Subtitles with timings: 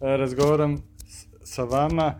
[0.00, 0.82] razgovaram
[1.42, 2.14] sa vama,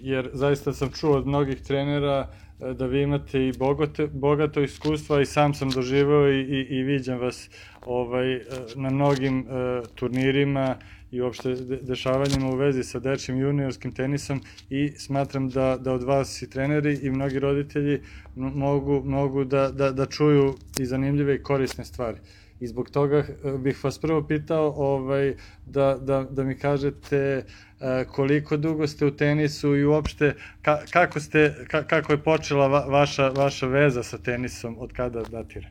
[0.00, 5.26] jer zaista sam čuo od mnogih trenera da vi imate i bogato, bogato iskustva i
[5.26, 7.50] sam sam doživao i, i, i vas
[7.86, 8.40] ovaj,
[8.74, 9.46] na mnogim
[9.94, 10.76] turnirima
[11.14, 14.40] i uopšte dešavanjima u vezi sa dečim juniorskim tenisom
[14.70, 18.00] i smatram da, da od vas i treneri i mnogi roditelji
[18.36, 22.18] mogu, mogu da, da, da čuju i zanimljive i korisne stvari.
[22.64, 25.36] I zbog toga eh, bih vas prvo pitao ovaj,
[25.66, 31.20] da, da, da mi kažete eh, koliko dugo ste u tenisu i uopšte ka, kako,
[31.20, 35.68] ste, ka, kako je počela va, vaša, vaša veza sa tenisom, od kada datira?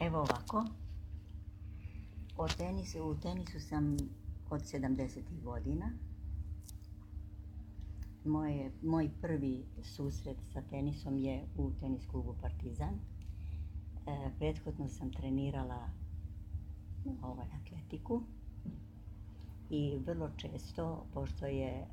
[0.00, 0.64] Evo ovako,
[2.38, 3.96] O tenisu, u tenisu sam
[4.50, 5.22] od 70.
[5.44, 5.90] godina.
[8.24, 12.98] Moje, moj prvi susret sa tenisom je u tenis klubu Partizan.
[14.08, 15.88] E, prethodno sam trenirala
[17.22, 18.22] ovaj, atletiku
[19.70, 21.86] i vrlo često, pošto je e,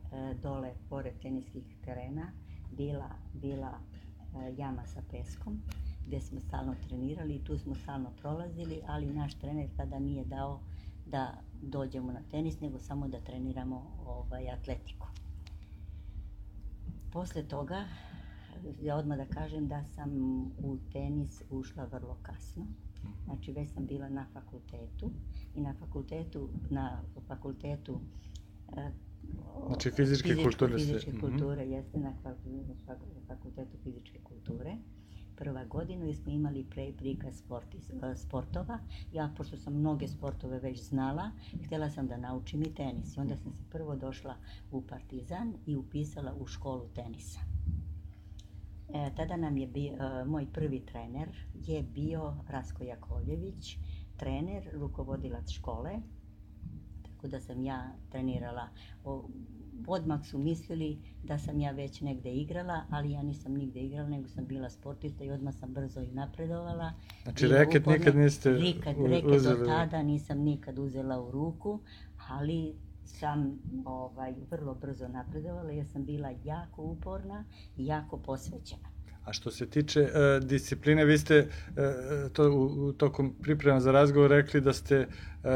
[0.43, 2.31] dole, pored teniskih terena,
[2.71, 5.62] bila, bila e, jama sa peskom,
[6.07, 10.59] gde smo stalno trenirali i tu smo stalno prolazili, ali naš trener tada nije dao
[11.05, 15.07] da dođemo na tenis, nego samo da treniramo ovaj, atletiku.
[17.12, 17.85] Posle toga,
[18.82, 20.12] ja odmah da kažem da sam
[20.58, 22.66] u tenis ušla vrlo kasno.
[23.26, 25.12] Znači, već sam bila na fakultetu
[25.55, 27.99] i na fakultetu, na fakultetu
[28.77, 28.91] e,
[29.68, 31.20] Znači fizičke, fizičke kulture Fizičke mhm.
[31.20, 31.76] kulture, mm -hmm.
[31.76, 32.13] jeste na
[33.27, 34.77] fakultetu fizičke kulture
[35.36, 37.77] prva godina i smo imali pre prikaz sporti,
[38.16, 38.80] sportova.
[39.13, 41.32] Ja, pošto sam mnoge sportove već znala,
[41.66, 43.18] htela sam da naučim i tenis.
[43.18, 44.36] I onda sam se prvo došla
[44.71, 47.40] u Partizan i upisala u školu tenisa.
[48.96, 53.77] E, tada nam je bio, e, moj prvi trener je bio Rasko Jakovljević,
[54.18, 55.91] trener, rukovodilac škole,
[57.04, 58.70] tako da sam ja trenirala
[59.04, 59.29] o,
[59.87, 64.28] odmah su mislili da sam ja već negde igrala, ali ja nisam nigde igrala, nego
[64.28, 66.94] sam bila sportista i odmah sam brzo i napredovala.
[67.24, 69.59] Znači reket uporne, nikad niste reket, reket uzeli...
[69.59, 71.80] do tada nisam nikad uzela u ruku,
[72.30, 77.46] ali sam ovaj, vrlo brzo napredovala jer sam bila jako uporna
[77.78, 78.94] i jako posvećena.
[79.25, 83.91] A što se tiče uh, discipline, vi ste uh, to u, u tokom priprema za
[83.91, 85.50] razgovor rekli da ste uh,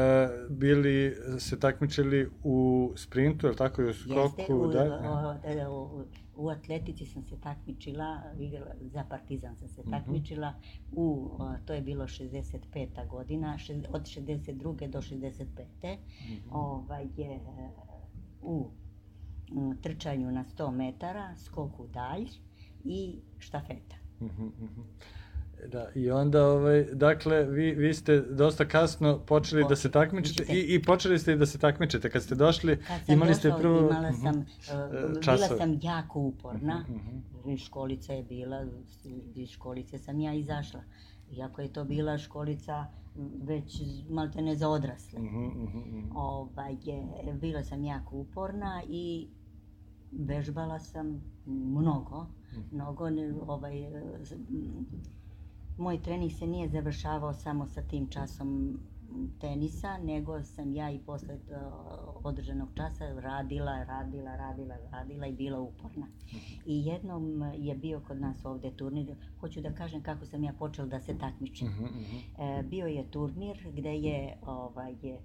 [0.48, 4.40] bili, se takmičili u sprintu, je li tako, i u skoku?
[4.40, 5.38] Jeste, u, da?
[5.68, 6.04] O, u,
[6.44, 9.90] u atletici sam se takmičila, igrala, za Partizan sam se mhm.
[9.90, 10.54] takmičila,
[10.92, 11.00] uh -huh.
[11.00, 13.08] u, to je bilo 65.
[13.08, 14.88] godina, šest, od 62.
[14.88, 15.44] do 65.
[15.82, 16.40] Uh -huh.
[16.50, 17.40] ovaj, je,
[18.42, 18.70] u
[19.82, 22.28] trčanju na 100 metara, skoku dalj,
[22.84, 23.96] i štafeta.
[24.20, 24.80] Mhm, mhm.
[25.68, 30.74] Da, i onda, ovaj, dakle, vi, vi ste dosta kasno počeli da se takmičite i,
[30.74, 32.10] i počeli ste i da se takmičite.
[32.10, 33.78] Kad ste došli, Kad imali ste prvo...
[33.78, 36.96] Imala sam, uh, bila sam jako uporna, uh
[37.44, 37.64] -huh.
[37.64, 38.66] školica je bila,
[39.34, 40.80] iz školice sam ja izašla.
[41.32, 42.86] Iako je to bila školica
[43.42, 45.18] već malte ne za odrasle.
[45.18, 46.04] Uh -huh, uh -huh.
[46.14, 47.02] Ovaj, je,
[47.40, 49.28] bila sam jako uporna i
[50.12, 52.26] vežbala sam mnogo
[52.72, 53.04] mnogo,
[53.46, 53.74] ovaj,
[55.78, 58.78] moj trening se nije završavao samo sa tim časom
[59.40, 61.38] tenisa, nego sam ja i posle
[62.24, 66.06] održanog časa radila, radila, radila, radila i bila uporna.
[66.66, 70.88] I jednom je bio kod nas ovde turnir, hoću da kažem kako sam ja počela
[70.88, 71.68] da se takmičim.
[71.68, 72.58] Uh -huh.
[72.58, 75.20] E, bio je turnir gde je ovaj, je, e,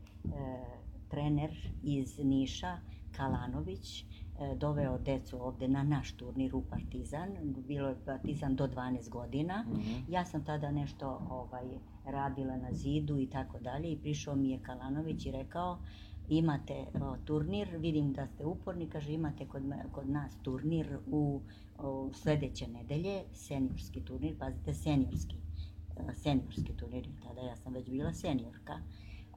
[1.09, 2.78] trener iz Niša,
[3.12, 4.25] Kalanović, E,
[4.57, 7.29] doveo decu ovde na naš turnir u Partizan,
[7.68, 9.66] bilo je Partizan do 12 godina.
[9.68, 10.01] Mm -hmm.
[10.09, 11.66] Ja sam tada nešto ovaj,
[12.06, 15.78] radila na zidu i tako dalje i prišao mi je Kalanović i rekao
[16.29, 21.41] imate o, turnir, vidim da ste uporni, kaže imate kod, kod nas turnir u
[21.78, 25.35] o, sledeće nedelje, seniorski turnir, pazite, seniorski,
[25.97, 28.79] e, seniorski turnir, tada ja sam već bila seniorka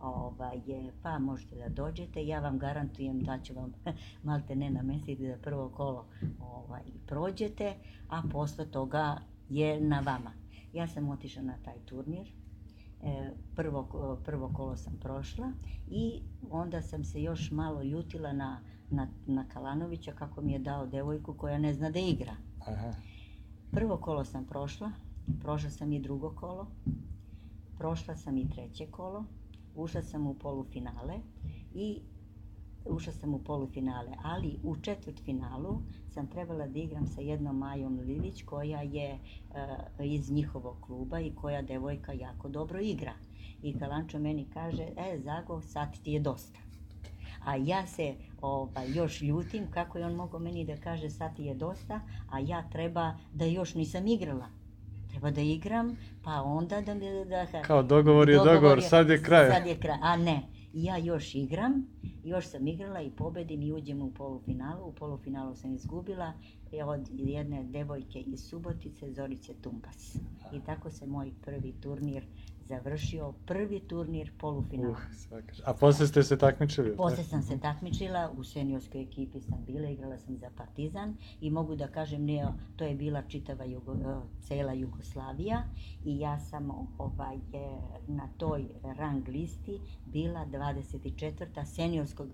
[0.01, 0.61] ovaj,
[1.03, 3.73] pa možete da dođete, ja vam garantujem da ću vam
[4.23, 6.07] malte ne namestiti da prvo kolo
[6.41, 7.75] ovaj, prođete,
[8.09, 9.19] a posle toga
[9.49, 10.33] je na vama.
[10.73, 12.33] Ja sam otišla na taj turnir,
[13.03, 15.53] e, prvo, prvo kolo sam prošla
[15.91, 20.87] i onda sam se još malo ljutila na, na, na Kalanovića kako mi je dao
[20.87, 22.37] devojku koja ne zna da igra.
[22.67, 22.93] Aha.
[23.71, 24.93] Prvo kolo sam prošla,
[25.41, 26.67] prošla sam i drugo kolo,
[27.79, 29.25] prošla sam i treće kolo,
[29.79, 31.15] ušla sam u polufinale
[31.75, 31.99] i
[32.85, 35.81] ušla sam u polufinale, ali u četvrtfinalu
[36.11, 41.35] sam trebala da igram sa jednom Majom Lilić koja je uh, iz njihovog kluba i
[41.35, 43.13] koja devojka jako dobro igra.
[43.63, 46.59] I Kalančo meni kaže, e, Zago, sad ti je dosta.
[47.45, 51.45] A ja se ovaj, još ljutim kako je on mogao meni da kaže sad ti
[51.45, 52.01] je dosta,
[52.31, 54.58] a ja treba da još nisam igrala.
[55.19, 56.95] Treba da igram, pa onda da...
[56.95, 59.51] da, da Kao dogovor je dogovor, sad je kraj.
[59.51, 60.43] Sad je kraj, a ne.
[60.73, 61.87] Ja još igram,
[62.25, 64.89] još sam igrala i pobedim i uđem u polufinalu.
[64.89, 66.33] U polufinalu sam izgubila
[66.85, 70.17] od jedne devojke iz Subotice, Zorice Tumpas.
[70.53, 72.25] I tako se moj prvi turnir
[72.69, 74.97] završio prvi turnir polufinala.
[75.31, 76.97] Uh, A posle ste se takmičili?
[76.97, 81.77] Posle sam se takmičila, u seniorskoj ekipi sam bila, igrala sam za Partizan i mogu
[81.77, 83.97] da kažem, ne, to je bila čitava Jugo, e,
[84.41, 85.63] cela Jugoslavija
[86.05, 87.37] i ja sam ovaj,
[88.07, 91.65] na toj rang listi bila 24.
[91.65, 92.29] seniorskog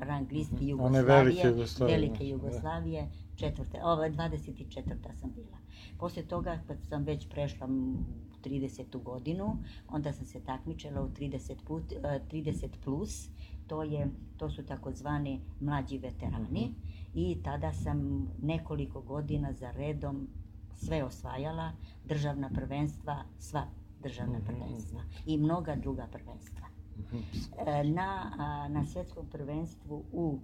[0.00, 0.68] rang listi mhm.
[0.68, 5.14] Jugoslavije, One velike Jugoslavije, velike Jugoslavije četvrte, ovaj, 24.
[5.20, 5.58] sam bila.
[5.98, 7.68] Posle toga, kad sam već prešla
[8.44, 9.02] 30.
[9.02, 9.56] godinu,
[9.88, 13.28] onda sam se takmičila u 30, put, 30 e, plus,
[13.66, 16.74] to, je, to su takozvani mlađi veterani mm -hmm.
[17.14, 20.28] i tada sam nekoliko godina za redom
[20.74, 21.72] sve osvajala,
[22.04, 23.66] državna prvenstva, sva
[24.02, 24.46] državna mm -hmm.
[24.46, 26.68] prvenstva i mnoga druga prvenstva.
[26.96, 27.94] Mm -hmm.
[27.94, 28.32] Na,
[28.68, 30.38] na svetskom prvenstvu u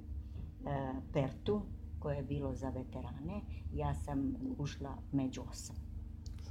[0.66, 1.62] e, Pertu,
[1.98, 3.40] koje je bilo za veterane,
[3.74, 5.87] ja sam ušla među osam.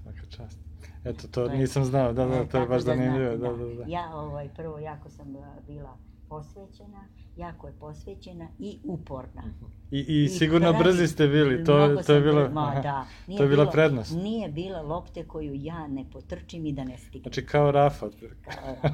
[0.07, 0.59] Svaka čast.
[1.03, 3.37] Eto, to, to nisam znao, da, da, to je baš da zanimljivo.
[3.37, 3.83] Da, da, da.
[3.87, 5.35] Ja, ovaj, prvo, jako sam
[5.67, 5.97] bila
[6.29, 7.07] posvećena,
[7.37, 9.41] jako je posvećena i uporna.
[9.41, 9.65] Mhm.
[9.91, 13.05] I, i, I sigurno kraj, brzi ste bili, to, to je bilo, ma, da.
[13.27, 14.15] Nije to je bila bilo, prednost.
[14.15, 17.21] Nije bila lopte koju ja ne potrčim i da ne stignem.
[17.23, 18.07] Znači kao Rafa.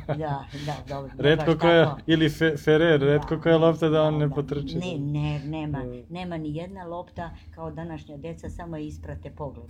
[0.08, 1.12] da, da, dobro.
[1.30, 2.02] redko koja, tako.
[2.08, 4.36] ili fe, Ferrer, da, redko koja lopta da on da, ne da.
[4.36, 4.78] potrči.
[4.78, 9.70] Ne, ne, nema, nema ni jedna lopta kao današnja deca, samo isprate pogled.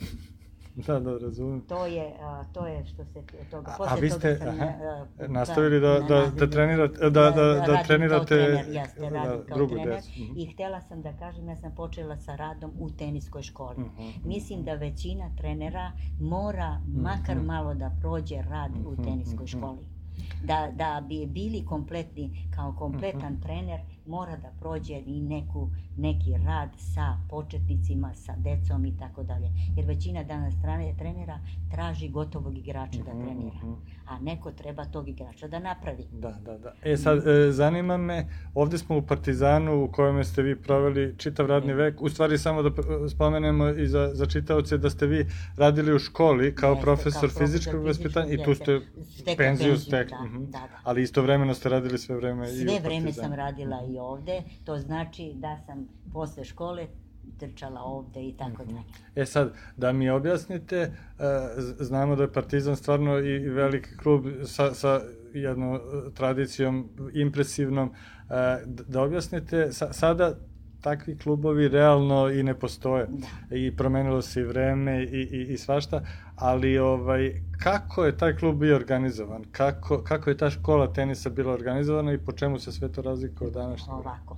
[0.88, 1.62] Da, da, razumem.
[1.62, 3.22] To je, a, to je što se
[3.52, 7.10] toga, posle a vi ste toga sam, aha, a, nastavili da, da, da, trenirate, da,
[7.10, 10.10] da, da, da trenirate trener, jeste, radim da, kao drugu trener decu.
[10.22, 10.40] Mhm.
[10.40, 13.75] I htela sam da kažem, ja sam počela sa radom u teniskoj školi.
[13.78, 14.20] Uh mhm, -huh.
[14.20, 14.28] Mhm.
[14.28, 17.48] Mislim da većina trenera mora makar uh -huh.
[17.48, 19.00] malo da prođe rad uh -huh.
[19.00, 19.88] u teniskoj školi.
[20.44, 26.69] Da, da bi bili kompletni, kao kompletan trener, mora da prođe i neku, neki rad
[26.77, 29.50] sa početnicima, sa decom i tako dalje.
[29.75, 31.39] Jer većina danas strane trenera
[31.71, 33.57] traži gotovog igrača da mhm, trenira.
[33.57, 33.73] Mhm.
[34.07, 36.03] A neko treba tog igrača da napravi.
[36.11, 36.73] Da, da, da.
[36.83, 41.45] E sad, e, zanima me, ovde smo u Partizanu u kojem ste vi proveli čitav
[41.45, 42.01] radni vek.
[42.01, 42.69] U stvari samo da
[43.09, 45.25] spomenemo i za, za čitaoce da ste vi
[45.57, 48.81] radili u školi kao Jeste, profesor kao fizičkog vaspitanja i tu ste
[49.38, 50.17] penziju stekli.
[50.17, 50.44] Da, mhm.
[50.45, 50.79] da, da.
[50.83, 52.81] Ali istovremeno ste radili sve vreme sve i u Partizanu.
[52.81, 56.88] Sve vreme sam radila i ovde, to znači da sam posle škole
[57.40, 58.74] trčala ovde i tako mhm.
[58.74, 58.86] dalje.
[59.16, 60.92] E sad, da mi objasnite, e,
[61.80, 65.01] znamo da je Partizan stvarno i veliki klub sa, sa
[65.34, 65.80] jednom
[66.13, 67.94] tradicijom impresivnom, e,
[68.66, 70.36] da objasnite, sada
[70.83, 73.07] takvi klubovi realno i ne postoje.
[73.07, 73.56] Da.
[73.56, 76.01] I promenilo se i vreme i, i, i svašta,
[76.35, 79.44] ali ovaj, kako je taj klub bio organizovan?
[79.51, 83.47] Kako, kako je ta škola tenisa bila organizovana i po čemu se sve to razlikuje
[83.47, 83.95] od današnjeg?
[83.95, 84.38] Ovako.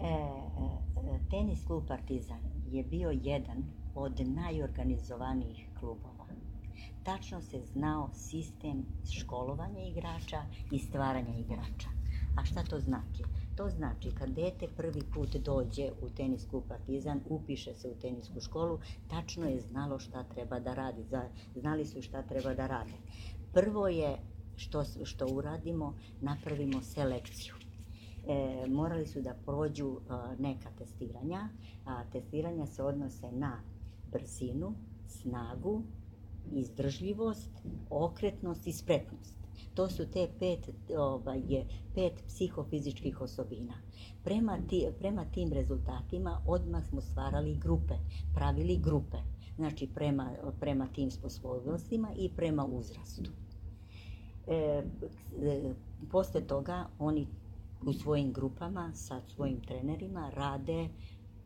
[0.00, 2.40] E, e, tenis klub Partizan
[2.70, 3.64] je bio jedan
[3.94, 6.26] od najorganizovanijih klubova.
[7.02, 11.88] Tačno se znao sistem školovanja igrača i stvaranja igrača.
[12.36, 13.22] A šta to znači?
[13.58, 18.78] To znači kad dete prvi put dođe u tenisku partizan, upiše se u tenisku školu,
[19.10, 21.04] tačno je znalo šta treba da radi,
[21.56, 22.92] znali su šta treba da rade.
[23.52, 24.18] Prvo je
[24.56, 27.54] što, što uradimo, napravimo selekciju.
[28.28, 31.48] E, morali su da prođu a, neka testiranja,
[31.84, 33.60] a testiranja se odnose na
[34.12, 34.74] brzinu,
[35.08, 35.82] snagu,
[36.52, 37.50] izdržljivost,
[37.90, 39.37] okretnost i spretnost.
[39.78, 41.42] To su te pet, ovaj,
[41.94, 43.74] pet psihofizičkih osobina.
[44.24, 47.94] Prema, ti, prema tim rezultatima odmah smo stvarali grupe,
[48.34, 49.16] pravili grupe.
[49.56, 50.30] Znači prema,
[50.60, 53.30] prema tim sposobnostima i prema uzrastu.
[54.46, 54.82] E,
[55.42, 55.74] e,
[56.10, 57.26] posle toga oni
[57.86, 60.88] u svojim grupama sa svojim trenerima rade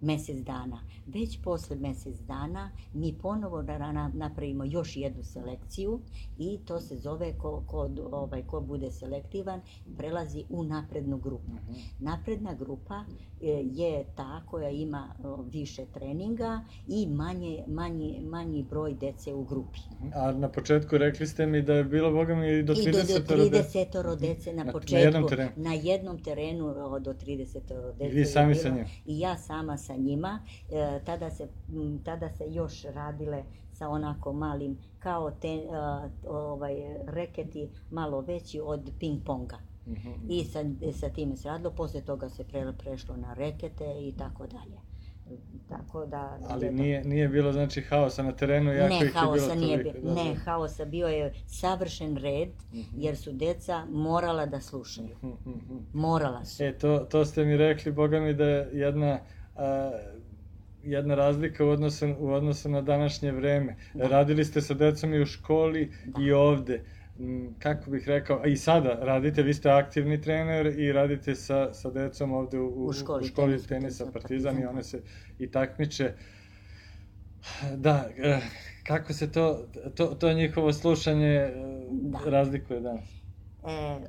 [0.02, 0.80] mesec dana.
[1.06, 6.00] Već posle mesec dana mi ponovo da napravimo još jednu selekciju
[6.38, 9.60] i to se zove ko, ko, ovaj, ko bude selektivan
[9.96, 11.52] prelazi u naprednu grupu.
[11.52, 11.80] Mhm.
[11.98, 13.04] Napredna grupa
[13.42, 15.14] e, je ta koja ima
[15.52, 19.78] više treninga i manje, manji, manji broj dece u grupi.
[20.14, 22.92] A na početku rekli ste mi da je bilo, boga mi, i do 30 I
[22.92, 24.94] do, do 30 dece na, na početku.
[24.94, 25.50] Na jednom terenu?
[25.56, 28.04] Na jednom terenu do 30 dece.
[28.04, 28.84] I vi sami sa njim?
[29.06, 30.38] I ja sama sa njima.
[30.70, 31.48] E, tada, se,
[32.04, 35.66] tada se još radile sa onako malim, kao te, e,
[36.24, 36.74] ovaj,
[37.06, 39.56] reketi malo veći od ping-ponga.
[39.86, 40.10] Mhm.
[40.28, 44.46] I sa, sa time se radilo, posle toga se pre, prešlo na rekete i tako
[44.46, 44.78] dalje.
[45.68, 46.38] Tako da...
[46.48, 49.54] Ali je- nije, nije bilo znači haosa na terenu, jako ne, ih je bilo haosa
[49.54, 50.14] nije toliko, bilo.
[50.14, 50.40] da, Ne, da.
[50.40, 52.48] haosa bio je savršen red,
[52.96, 55.16] jer su deca morala da slušaju.
[55.16, 55.76] Mhm, mhm.
[55.92, 56.64] Morala su.
[56.64, 59.18] E, to, to ste mi rekli, boga mi, da je jedna,
[59.56, 59.90] a,
[60.82, 63.76] jedna razlika u odnosu, u odnosu na današnje vreme.
[63.94, 64.08] Da.
[64.08, 66.82] Radili ste sa decom i u školi i ovde.
[67.58, 71.90] Kako bih rekao, a i sada radite, vi ste aktivni trener i radite sa, sa
[71.90, 74.68] decom ovde u, U školi u školi tenisa, tenisa Partizan i Partizan.
[74.68, 75.02] one se
[75.38, 76.12] i takmiče.
[77.76, 78.40] Da, eh,
[78.82, 81.52] kako se to, to, to njihovo slušanje eh,
[81.90, 82.18] Da.
[82.24, 83.21] razlikuje danas?
[83.64, 84.00] E,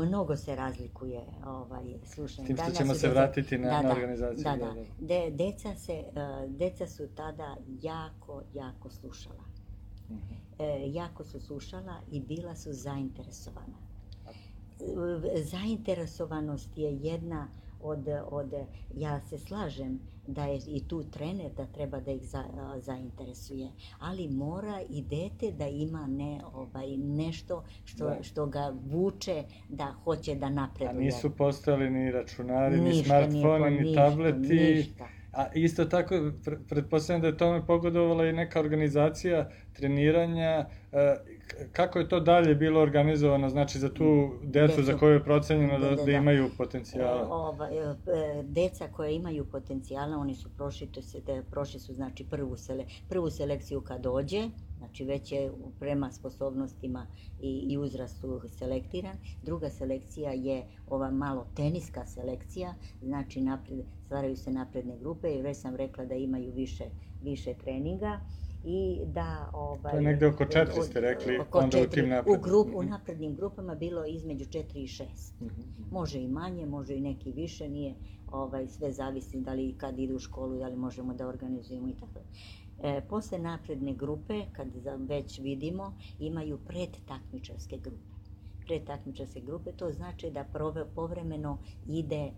[0.00, 2.46] mnogo se razlikuje ovaj, slušanje.
[2.46, 4.72] Tim što Danas ćemo se deca- vratiti na- da, na da, organizaciju, Da, da, da.
[4.72, 4.84] da.
[5.00, 6.04] De, deca, se, e,
[6.48, 9.44] deca su tada jako, jako slušala.
[10.10, 10.34] Mhm.
[10.58, 13.84] E, jako su slušala i bila su zainteresovana.
[15.44, 17.48] Zainteresovanost je jedna
[17.84, 17.98] od,
[18.28, 18.52] od,
[18.90, 23.68] ja se slažem da je i tu trener da treba da ih za, a, zainteresuje,
[23.98, 28.22] ali mora i dete da ima ne, ovaj, nešto što, Da.
[28.22, 29.36] što ga vuče
[29.68, 30.94] da hoće da A napreduje.
[30.96, 34.54] nisu postojali ni računari, ni Ništa nije smartfoni, ni ništa, tableti.
[34.54, 35.08] ništa.
[35.32, 40.66] A isto tako, pre- pretpostavljam da je tome pogodovala i neka organizacija treniranja.
[41.72, 44.98] Kako je to dalje bilo organizovano, znači za tu decu za Decu.
[44.98, 46.12] koju je procenjeno da, Da, da, da, da.
[46.12, 47.28] imaju potencijala?
[47.30, 51.94] Ovaj, e, e, deca koja imaju potencijala, oni su prošli, to se, da, prošli su
[51.94, 54.48] znači prvu, sele, prvu selekciju kad dođe,
[54.78, 57.06] znači već je prema sposobnostima
[57.40, 59.16] i, i uzrastu selektiran.
[59.42, 65.56] Druga selekcija je ova malo teniska selekcija, znači napred, stvaraju se napredne grupe i već
[65.56, 66.84] sam rekla da imaju više,
[67.22, 68.20] više treninga
[68.64, 71.90] i da ovaj To je negde oko četiri ste rekli, oko onda u četiri.
[71.92, 72.40] tim naprednim.
[72.40, 72.90] u grup u Mhm.
[72.90, 75.60] naprednim grupama bilo između 4 i 6 Mhm.
[75.90, 77.94] Može i manje, može i neki više, nije
[78.28, 81.94] ovaj, sve zavisi da li kad idu u školu, da li možemo da organizujemo i
[81.94, 82.20] tako.
[82.78, 85.86] E, posle napredne grupe, kad za- već vidimo,
[86.18, 88.02] imaju predtakmičarske grupe.
[88.60, 92.30] Predtakmičarske grupe, to znači da prove, povremeno ide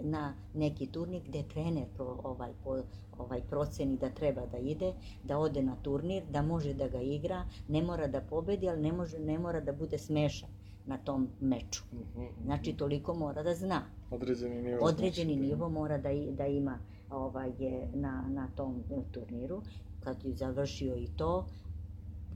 [0.00, 0.22] na
[0.54, 2.82] neki turnir gde trener pro, ovaj, po,
[3.18, 7.38] ovaj proceni da treba da ide, da ode na turnir, da može da ga igra,
[7.68, 10.48] ne mora da pobedi, ali ne, može, ne mora da bude smešan
[10.86, 11.82] na tom meču.
[11.92, 12.24] Mhm.
[12.44, 13.82] Znači, toliko mora da zna.
[14.10, 14.78] Određeni nivo.
[14.82, 16.78] Određeni znači, nivo mora da, i- da ima
[17.10, 19.62] ovaj, je na, na tom e, turniru.
[20.00, 21.46] Kad je završio i to,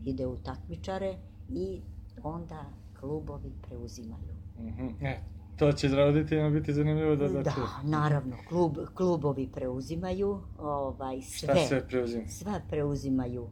[0.04, 1.16] ide u takmičare
[1.48, 1.80] i
[2.22, 2.64] onda
[3.00, 4.34] klubovi preuzimaju.
[4.58, 4.88] Mhm.
[5.00, 5.20] E,
[5.56, 7.52] to će roditeljima biti zanimljivo da, da, Da,
[7.84, 11.54] naravno, klub, klubovi preuzimaju ovaj, sve.
[11.54, 12.28] Šta sve preuzima?
[12.28, 13.46] Sva preuzimaju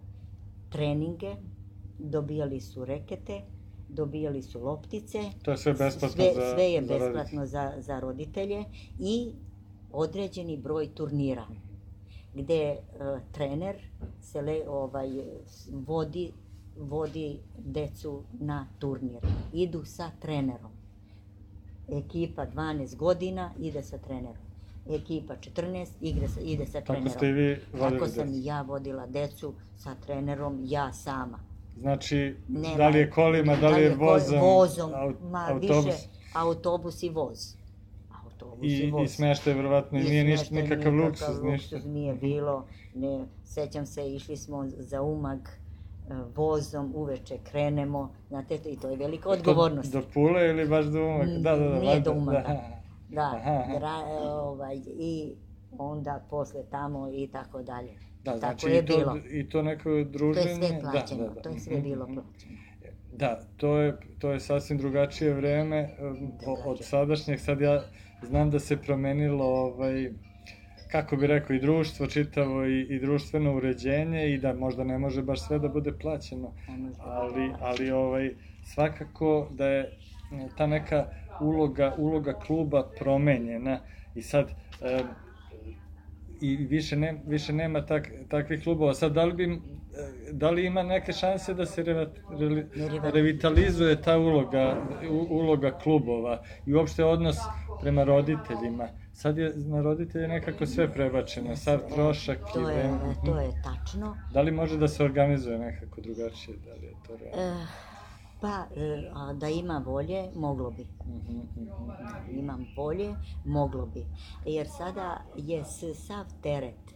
[0.68, 1.36] treninge,
[1.98, 3.40] dobijali su rekete,
[3.88, 8.00] dobijali su loptice, To je sve besplatno sve, za sve je za besplatno za, za
[8.00, 8.64] roditelje
[8.98, 9.32] i
[9.92, 11.46] određeni broj turnira
[12.34, 12.78] gde e,
[13.32, 13.76] trener
[14.20, 15.08] se le, ovaj,
[15.70, 16.32] vodi,
[16.78, 19.20] vodi decu na turnir.
[19.52, 20.73] Idu sa trenerom.
[21.88, 24.36] Ekipa 12 godina ide sa trenerom.
[24.88, 27.10] Ekipa 14 igre sa, ide sa Tako trenerom.
[27.10, 31.38] ste i vi vodili Tako sam i ja vodila decu sa trenerom, ja sama.
[31.76, 35.84] Znači, Nema- da li je kolima, da li je ko- vozom, vozom au- ma, autobus
[35.86, 35.96] više
[36.34, 37.54] autobus i voz.
[38.24, 39.04] Autobus i, i, voz.
[39.04, 41.76] i smeštaj, verovatno, i nije ništa, nikakav luksuz, ništa.
[41.76, 42.64] luksuz nije bilo.
[42.94, 45.38] Ne, sećam se, išli smo za umag
[46.28, 49.92] vozom, uveče krenemo, znate, i to je velika odgovornost.
[49.92, 51.24] Do, do Pule ili baš do Umaga?
[51.28, 51.78] Mm, Da, da, da.
[51.78, 52.42] nije do Umaga.
[53.08, 53.40] Da.
[53.80, 55.32] Da, e, ovaj, i
[55.72, 57.90] onda posle tamo i tako dalje.
[58.24, 59.16] Da, tako znači je i to, bilo.
[59.30, 60.54] i to neko To je druženje.
[60.58, 61.40] sve plaćeno, da, da, da.
[61.42, 62.14] to je sve Mhm, bilo mhm.
[62.14, 62.54] plaćeno.
[63.12, 66.86] Da, to je, to je sasvim drugačije vreme um, o- od Drugačije.
[66.86, 67.40] sadašnjeg.
[67.40, 67.82] Sad ja
[68.22, 70.10] znam da se promenilo, ovaj,
[70.94, 75.22] kako bi rekao, i društvo čitavo i, i društveno uređenje i da možda ne može
[75.22, 76.52] baš sve da bude plaćeno.
[77.00, 78.34] Ali, ali ovaj,
[78.64, 79.90] svakako da je
[80.32, 81.06] m, ta neka
[81.40, 83.80] uloga, uloga kluba promenjena
[84.14, 84.50] i sad
[84.82, 85.06] em,
[86.40, 88.94] i više, ne, više nema tak, takvih klubova.
[88.94, 89.58] Sad, da li, bi, e,
[90.32, 92.10] da li ima neke šanse da se Reva-
[93.12, 94.76] revitalizuje ta uloga,
[95.10, 97.36] u, uloga klubova i uopšte odnos
[97.80, 98.88] prema roditeljima?
[99.14, 103.14] Sad je na roditelje nekako sve prebačeno, sad trošak i To je, vreme.
[103.24, 104.16] to je tačno.
[104.32, 106.56] Da li može da se organizuje nekako drugačije?
[106.56, 107.62] Da li je to realno?
[107.62, 107.66] E,
[108.40, 110.86] pa, e, a da ima volje, moglo bi.
[111.06, 112.38] Mhm, mhm.
[112.38, 114.06] Imam volje, moglo bi.
[114.46, 116.94] Jer sada je sav teret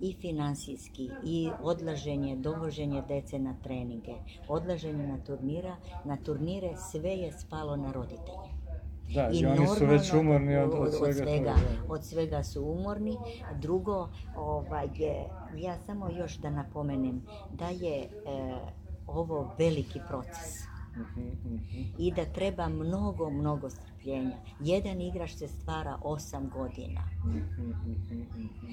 [0.00, 4.14] i finansijski i odlaženje, dovoženje dece na treninge,
[4.48, 8.49] odlaženje na turnira, na turnire sve je spalo na roditelje.
[9.14, 11.94] Da, i oni su već umorni od- od svega svega, toga, da.
[11.94, 13.16] od svega su umorni.
[13.54, 14.88] Drugo, ovaj,
[15.56, 18.08] ja samo još da napomenem da je e,
[19.06, 21.82] ovo veliki proces Mhm, mhm.
[21.98, 23.99] i da treba mnogo, mnogo strpljenja.
[24.60, 27.00] Jedan igrač se stvara 8 godina.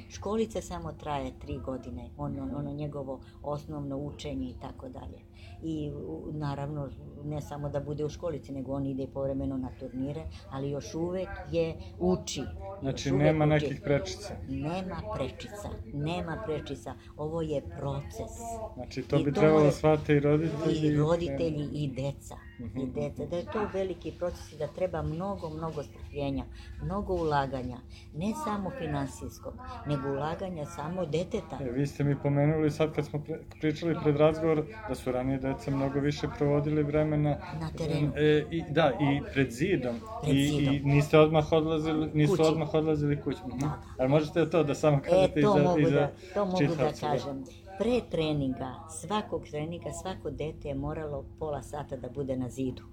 [0.10, 5.20] Školica samo traje tri godine, ono, ono njegovo osnovno učenje i tako dalje.
[5.64, 5.92] I
[6.28, 6.90] naravno,
[7.24, 11.30] ne samo da bude u školici, nego on ide povremeno na turnire, ali još uvek
[11.52, 12.42] je uči.
[12.82, 13.50] Znači, nema uči.
[13.50, 14.34] nekih prečica.
[14.50, 16.94] Nema prečica, nema prečica.
[17.18, 18.32] Ovo je proces.
[18.76, 20.88] Znači, to I bi to trebalo je- shvate i roditelji.
[20.88, 22.36] I roditelji i deca.
[22.60, 23.26] Mhm, I deca.
[23.26, 26.44] Da je to veliki proces i da treba mnogo, mnogo strpljenja,
[26.84, 27.78] mnogo ulaganja.
[28.16, 29.54] Ne samo finansijskog,
[29.88, 31.58] nego ulaganja samo deteta.
[31.62, 33.24] E, vi ste mi pomenuli sad kad smo
[33.60, 38.12] pričali pred razgovor da su ranije deca mnogo više provodili vremena Na terenu.
[38.16, 39.96] E, i, da, i pred zidom.
[40.24, 40.74] Pred I, zidom.
[40.74, 42.44] I niste odmah odlazili, nisu Kući.
[42.46, 43.40] odmah odlazili kući.
[43.48, 43.60] Mhm.
[43.60, 43.72] Da.
[44.00, 46.46] Ali možete to da samo E, kažete to i za, mogu, i za da, to
[46.46, 47.44] mogu da kažem.
[47.78, 52.84] Pre treninga, svakog treninga, svako dete je moralo pola sata da bude na zidu.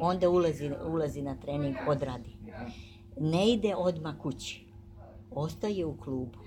[0.00, 2.36] Onda ulazi, ulazi na trening, odradi.
[3.16, 4.66] Ne ide odmah kući.
[5.30, 6.38] Ostaje u klubu.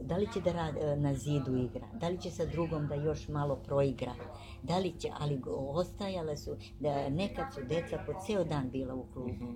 [0.00, 1.86] Da li će da rad, e, na zidu igra?
[2.00, 4.14] Da li će sa drugom da još malo proigra?
[4.62, 9.04] Da li će, ali ostajale su, da nekad su deca po ceo dan bila u
[9.12, 9.46] klubu.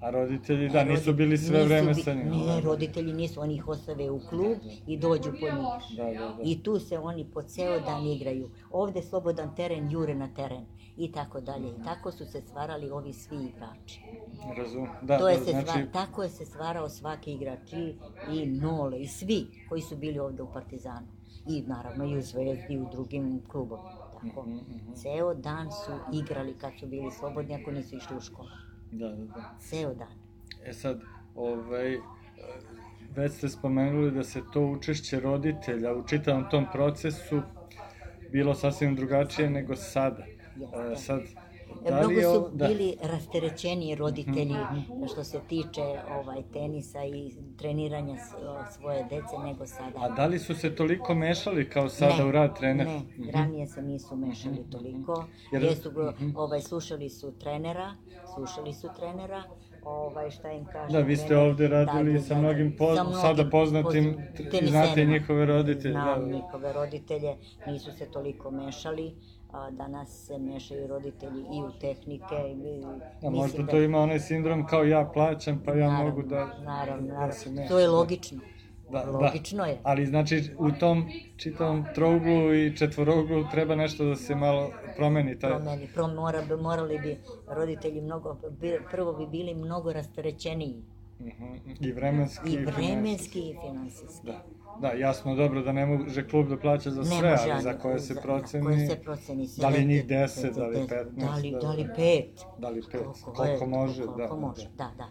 [0.00, 0.06] Mhm, mhm.
[0.06, 2.28] A roditelji, da, nisu bili sve nisu vreme bi- sa njim.
[2.28, 2.60] Ne, da.
[2.60, 5.96] roditelji nisu, oni ih ostave u klub i dođu po njih.
[5.96, 6.36] Da, da, da.
[6.44, 8.50] I tu se oni po ceo dan igraju.
[8.70, 10.64] Ovde slobodan teren, jure na teren.
[10.96, 11.68] I tako dalje.
[11.68, 14.00] I tako su se stvarali ovi svi igrači.
[14.58, 14.88] Razum.
[15.02, 17.94] Da, to je da, se znači, stva, tako je se stvarao svaki igrač i,
[18.32, 21.06] i Nole i svi koji su bili ovde u Partizanu.
[21.46, 23.88] I naravno i u Zvezdi i u drugim klubovima.
[24.22, 24.42] Tako.
[24.42, 24.92] Mhm, mhm.
[24.94, 28.48] Ceo dan su igrali kad su bili slobodni ako nisu išli u školu.
[28.90, 29.56] Da, da, da.
[29.60, 30.08] Ceo dan.
[30.64, 31.00] E sad,
[31.34, 31.96] ovaj,
[33.16, 37.42] već ste spomenuli da se to učešće roditelja u čitavom tom procesu
[38.32, 40.24] bilo sasvim drugačije nego sada.
[40.24, 41.04] E, Jeste.
[41.04, 41.20] sad,
[41.80, 42.66] da Mnogo su ovo- da.
[42.68, 45.06] bili rasterećeniji roditelji Mhm.
[45.06, 45.82] što se tiče
[46.14, 48.16] ovaj tenisa i treniranja
[48.70, 49.92] svoje dece nego sada.
[49.96, 52.86] A da li su se toliko mešali kao sada u rad trener?
[52.86, 53.30] Ne, Mhm.
[53.30, 55.24] ranije se nisu mešali toliko.
[55.52, 56.30] Jer- Jesu, Mhm.
[56.36, 57.94] ovaj, slušali su trenera,
[58.34, 59.42] slušali su trenera,
[59.84, 61.46] ovaj, šta im kaže Da, vi ste trener.
[61.46, 64.16] ovde radili Da, sa mnogim sa poz- mnogim sada poznatim
[64.50, 66.26] poz- znate njihove roditelje, Znam da.
[66.28, 67.36] njihove roditelje,
[67.66, 69.14] nisu se toliko mešali.
[69.52, 72.34] A danas se mešaju roditelji i u tehnike.
[72.34, 76.10] I, A mislim možda da- to ima onaj sindrom kao ja plaćam, pa ja Naravno,
[76.10, 76.46] mogu da...
[76.64, 77.32] Naravno, da naravno.
[77.34, 77.68] se mešam.
[77.68, 78.40] To je logično.
[78.90, 79.10] Da, da.
[79.10, 79.78] Logično je.
[79.82, 81.04] Ali znači u tom
[81.36, 85.50] čitavom trouglu i četvoroglu treba nešto da se malo promeni taj...
[85.50, 88.36] Promeni, pro, mora, morali bi roditelji mnogo,
[88.90, 90.82] prvo bi bili mnogo rasterećeniji.
[91.20, 94.26] Mhm, I vremenski I vremenski i finansijski.
[94.26, 94.44] Da.
[94.80, 97.98] Da, jasno, dobro da ne može klub da plaća za sve, može, ali za koje
[97.98, 98.64] se proceni...
[98.64, 99.48] Koje se proceni.
[99.56, 101.84] Da li njih te- 10, te- da li te- 15, Da li, da, da li
[101.84, 101.94] da.
[101.94, 102.44] pet.
[102.58, 104.84] Da li pet, Koliko koliko, je, može, koliko da, može, da.
[104.84, 105.04] da, da.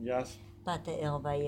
[0.00, 0.10] da.
[0.12, 0.44] Jasno.
[0.66, 1.38] Pa te, ovaj,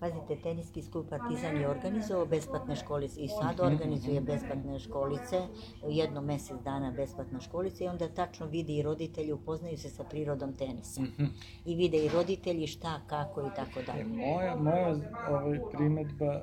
[0.00, 5.40] pazite, teniski klub Partizan je organizovao besplatne školice i sad Mhm, organizuje besplatne školice,
[5.88, 10.52] jedno mesec dana besplatna školica i onda tačno vidi i roditelji, upoznaju se sa prirodom
[10.52, 11.02] tenisa.
[11.02, 11.24] Mhm.
[11.64, 14.04] I vide i roditelji šta, kako i tako E, dalje.
[14.04, 14.96] moja, moja
[15.30, 16.42] ovaj, primetba, e,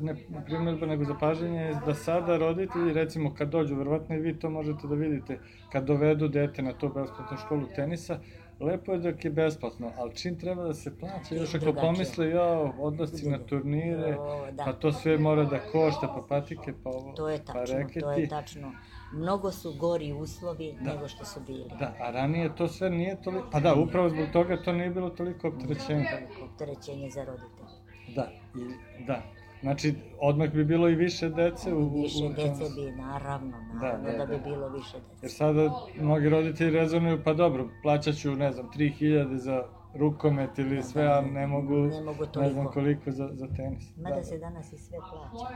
[0.00, 4.50] ne primetba nego zapažanje je da sada roditelji, recimo kad dođu, verovatno i vi to
[4.50, 5.38] možete da vidite,
[5.72, 8.18] kad dovedu dete na tu besplatnu školu tenisa,
[8.60, 12.48] lepo je dok je besplatno, ali čim treba da se plaća, još ako pomisle, ja,
[12.78, 14.64] odlasci na turnire, O, da.
[14.64, 17.72] pa to sve mora da košta, pa patike, pa ovo, To je pa tačno, to
[17.72, 18.28] je reketi.
[18.28, 18.72] tačno.
[19.12, 20.92] Mnogo su gori uslovi Da.
[20.92, 21.64] nego što su bili.
[21.78, 25.10] Da, a ranije to sve nije toliko, pa da, upravo zbog toga to nije bilo
[25.10, 26.06] toliko opterećenje.
[26.12, 27.68] Veliko opterećenje za roditelje.
[28.14, 29.22] Da, i, da.
[29.60, 33.80] Znači, odmah bi bilo i više dece u, u, Više u dece bi, naravno, Da,
[33.80, 34.38] naravno da, da, bi da.
[34.40, 35.28] bilo više Jer dece.
[35.28, 39.64] sada mnogi roditelji rezonuju, pa dobro, plaćat ću, ne znam, 3000 za
[39.94, 43.96] rukomet ili sve, a ne mogu, Ne mogu ne znam koliko za, za tenis.
[43.96, 45.54] Mada da, se danas i sve plaća.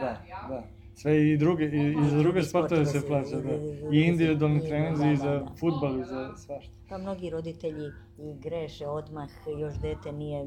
[0.00, 0.16] da,
[0.48, 0.62] da.
[0.96, 3.52] Sve i druge, i, i za druge sportove se plaća, da.
[3.92, 6.72] I individualni treninzi, i za futbal, i za svašta.
[6.88, 7.86] Pa mnogi roditelji
[8.18, 9.28] i greše odmah,
[9.60, 10.46] još dete nije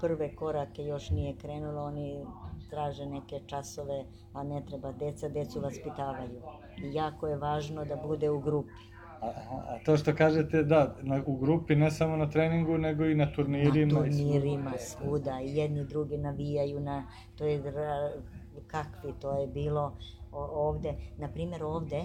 [0.00, 2.24] prve korake, još nije krenulo, oni
[2.70, 6.40] traže neke časove, a ne treba deca, decu vaspitavaju.
[6.84, 8.70] I jako je važno da bude u grupi.
[9.20, 13.14] A, a, to što kažete, da, na, u grupi, ne samo na treningu, nego i
[13.14, 13.92] na turnirima.
[13.92, 17.06] na turnirima, svuda, i jedni drugi navijaju na,
[17.36, 17.62] to je
[18.66, 19.92] kakvi, to je bilo
[20.32, 22.04] ovde, na primjer ovde,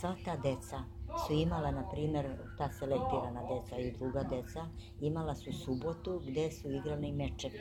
[0.00, 0.84] sva ta deca
[1.26, 2.26] su imala, na primjer,
[2.58, 4.66] ta selektirana deca i druga deca,
[5.00, 7.58] imala su subotu gde su igrali mečevi.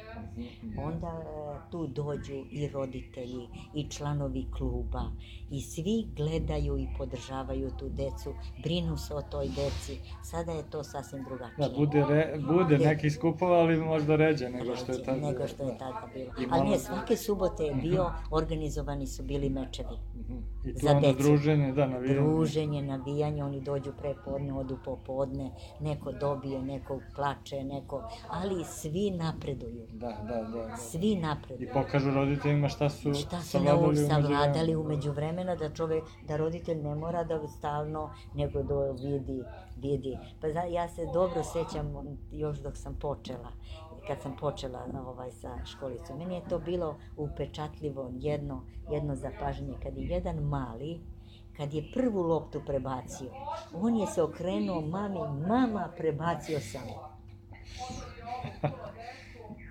[0.78, 5.12] Onda e, tu dođu i roditelji i članovi kluba
[5.52, 10.00] i svi gledaju i podržavaju tu decu, brinu se o toj deci.
[10.24, 11.70] Sada je to sasvim drugačije.
[11.70, 15.28] Da, bude, re, bude nekih skupova, ali možda ređe nego što je tada.
[15.28, 16.32] Nego što je tada bilo.
[16.52, 19.98] Ali ne, svake subote je bio, organizovani su bili mečevi.
[20.16, 20.38] Mhm.
[20.66, 21.24] I tu za onda decu.
[21.24, 22.22] druženje, da, navijanje.
[22.22, 29.88] Druženje, navijanje, oni dođu prepodne, odu popodne, neko dobije, neko plače, neko, ali svi napreduju.
[29.94, 30.68] Da, da, da.
[30.68, 30.78] da.
[30.78, 31.70] Svi I napreduju.
[31.74, 34.24] pokažu roditeljima šta su Šta su savladali nau, u međuvremenu.
[34.28, 39.44] savladali umeđu vremena da čovek, da roditelj ne mora da stalno, nego da vidi,
[39.78, 40.18] vidi.
[40.42, 41.94] Pa zna, ja se dobro sećam
[42.32, 43.50] još dok sam počela,
[44.08, 46.18] kad sam počela ovaj, sa školicom.
[46.18, 49.74] Meni je to bilo upečatljivo jedno, jedno zapažanje.
[49.84, 51.00] Kad je jedan mali,
[51.58, 53.28] kad je prvu loptu prebacio,
[53.74, 56.82] on je se okrenuo mami, mama prebacio sam.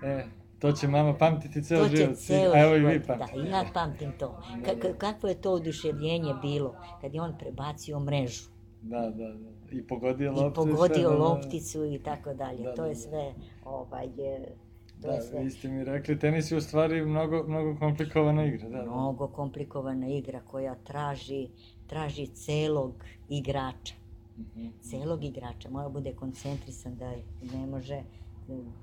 [0.03, 0.25] E,
[0.59, 2.15] to će mama pamtiti ceo To će život.
[2.17, 3.39] ceo evo i život, vi da, pamtite.
[3.39, 4.41] i ja pamtim to.
[4.65, 8.43] Ka, ka, kakvo je to oduševljenje bilo kad je on prebacio mrežu
[8.81, 9.49] Da, da, da.
[9.71, 10.61] I pogodio i loptu.
[10.61, 11.23] sve, pogodio da, da.
[11.23, 12.63] lopticu i tako dalje.
[12.63, 12.99] Da, To da, je da.
[12.99, 13.33] sve,
[13.65, 14.55] ovaj, je,
[15.03, 18.45] to Da, je sve vi ste mi rekli, tenis je u stvari mnogo, mnogo komplikovana
[18.45, 18.69] igra.
[18.69, 18.83] Da, da.
[18.83, 21.47] mnogo komplikovana igra koja traži,
[21.87, 23.93] traži celog igrača.
[24.37, 24.67] Mhm.
[24.81, 25.69] Celog igrača.
[25.69, 27.11] Mora bude koncentrisan da
[27.53, 28.01] ne može
[28.49, 28.73] mm,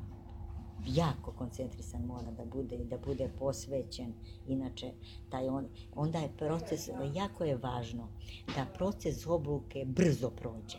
[0.86, 4.12] jako koncentrisan mora da bude i da bude posvećen.
[4.48, 4.92] Inače,
[5.30, 8.08] taj on, onda je proces, jako je važno
[8.56, 10.78] da proces obuke brzo prođe.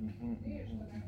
[0.00, 1.02] Mhm, mhm.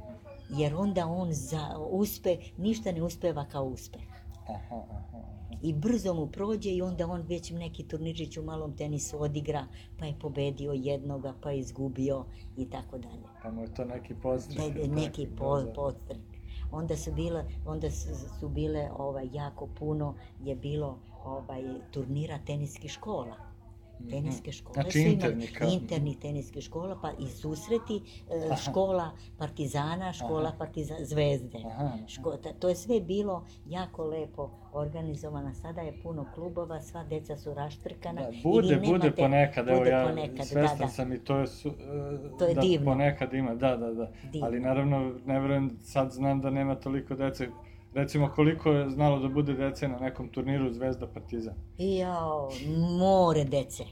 [0.49, 4.03] Jer onda on za uspe, ništa ne uspeva kao uspeh.
[4.49, 5.35] Aha, aha, aha.
[5.63, 9.67] I brzo mu prođe i onda on već neki turnirčić u malom tenisu odigra,
[9.99, 12.25] pa je pobedio jednoga, pa je izgubio
[12.57, 13.25] i tako dalje.
[13.43, 14.59] Pa mu je to neki podstrek.
[14.59, 15.73] Da, ili neki po, da.
[15.73, 16.21] podstrek.
[16.73, 18.09] Onda su bile, onda su,
[18.41, 23.54] su bile ovaj, jako puno je bilo ovaj, turnira teniskih škola.
[24.11, 27.97] Teniske škole Znači su imali interni kao- interni teniske škola, pa i susreti
[28.31, 28.57] e, Aha.
[28.57, 30.57] škola Partizana, škola Aha.
[30.59, 31.59] Partiza, Zvezde.
[31.67, 31.99] Aha, aha.
[32.09, 33.35] Ško, ta- to je sve bilo
[33.67, 35.55] jako lepo organizovano.
[35.55, 38.21] Sada je puno klubova, sva deca su raštrkana.
[38.23, 40.89] Da, bude, bude nemate- ponekad, evo bude ja ponekad, svestan da, da.
[40.89, 41.73] sam i to je, su, e,
[42.39, 42.87] To je da divno.
[42.87, 44.11] ponekad ima, da, da, da.
[44.25, 44.47] Divno.
[44.47, 47.49] Ali naravno, ne verujem, sad znam da nema toliko dece.
[47.95, 51.55] Recimo, koliko je znalo da bude dece na nekom turniru Zvezda Partizan?
[51.79, 52.49] Jao,
[52.99, 53.85] more dece.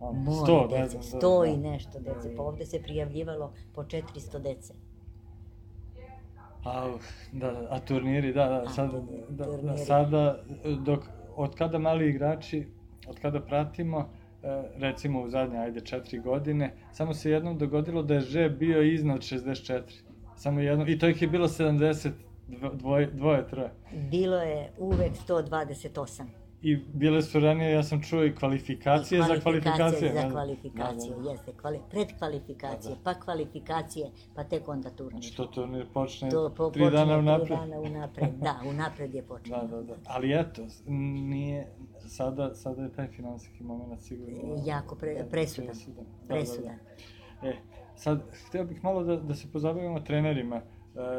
[0.00, 1.46] More sto, ne dece, znam, da, sto da.
[1.46, 2.36] i nešto dece.
[2.36, 4.74] Pa ovde se prijavljivalo po 400 dece.
[6.64, 6.92] A,
[7.32, 9.78] da, da, a turniri, da, da, A, sad, turniri, da, da, turniri.
[9.78, 10.42] sada,
[10.78, 11.00] dok,
[11.36, 12.66] od kada mali igrači,
[13.08, 14.08] od kada pratimo,
[14.42, 18.82] e, recimo u zadnje, ajde, četiri godine, samo se jednom dogodilo da je Že bio
[18.82, 19.80] iznad 64.
[20.36, 22.27] Samo jednom, i to ih je bilo 70, dvo-
[22.72, 23.70] dvoje, dvoje, troje.
[24.10, 26.24] Bilo je uvek 128.
[26.62, 30.12] I bile su ranije, ja sam čuo i kvalifikacije, za kvalifikacije.
[30.12, 31.30] za da, kvalifikacije, Da, da.
[31.30, 31.52] jeste.
[31.52, 33.00] Kvali, predkvalifikacije, Da, da.
[33.04, 35.22] pa kvalifikacije, pa tek onda turnir.
[35.22, 37.46] Znači to turnir počne To po, tri dana unapred.
[37.48, 39.60] Tri dana unapred, da, unapred je počeo.
[39.60, 39.94] Da, da, da.
[40.06, 41.66] Ali eto, nije,
[41.98, 44.38] sada, sada je taj finansijski moment sigurno...
[44.66, 45.66] Jako pre- da, presudan.
[45.66, 46.04] presudan.
[46.04, 46.78] Da, da, Presudan.
[47.42, 47.48] da.
[47.48, 47.56] E,
[47.96, 50.56] sad, htio bih malo da, da se pozabavimo trenerima.
[50.56, 50.62] E,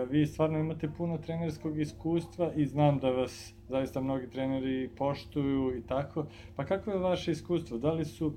[0.09, 5.81] vi stvarno imate puno trenerskog iskustva i znam da vas zaista mnogi treneri poštuju i
[5.81, 6.25] tako.
[6.55, 7.77] Pa kako je vaše iskustvo?
[7.77, 8.33] Da li su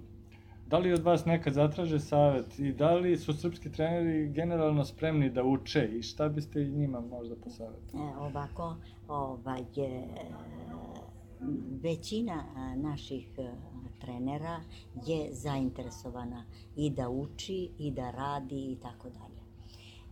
[0.72, 5.30] Da li od vas nekad zatraže savet i da li su srpski treneri generalno spremni
[5.30, 8.10] da uče i šta biste i njima možda posavjetovali?
[8.10, 8.76] E, ovako,
[9.08, 10.08] ovaj, je,
[11.82, 13.52] većina a, naših a,
[14.00, 14.60] trenera
[15.06, 16.44] je zainteresovana
[16.76, 19.31] i da uči i da radi i tako dalje.